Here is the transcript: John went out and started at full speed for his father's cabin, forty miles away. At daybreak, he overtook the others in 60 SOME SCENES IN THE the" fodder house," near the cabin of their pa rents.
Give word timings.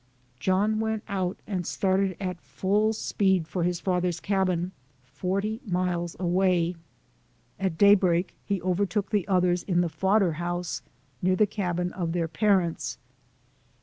John 0.39 0.79
went 0.79 1.03
out 1.07 1.37
and 1.45 1.63
started 1.67 2.17
at 2.19 2.41
full 2.41 2.91
speed 2.91 3.47
for 3.47 3.61
his 3.61 3.79
father's 3.79 4.19
cabin, 4.19 4.71
forty 5.03 5.61
miles 5.63 6.15
away. 6.19 6.75
At 7.59 7.77
daybreak, 7.77 8.33
he 8.43 8.59
overtook 8.63 9.11
the 9.11 9.27
others 9.27 9.61
in 9.61 9.75
60 9.75 9.75
SOME 9.75 9.75
SCENES 9.75 9.77
IN 9.77 9.81
THE 9.81 9.87
the" 9.87 9.97
fodder 10.01 10.33
house," 10.39 10.81
near 11.21 11.35
the 11.35 11.45
cabin 11.45 11.93
of 11.93 12.13
their 12.13 12.27
pa 12.27 12.47
rents. 12.47 12.97